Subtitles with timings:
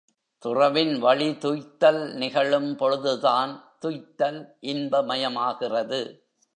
[0.45, 3.75] துறவின் வழிதுய்த்தல் நிகழும் பொழுதுதான்
[3.81, 4.57] துய்த்தல்
[4.59, 6.19] இன்ப மயமாகிறது.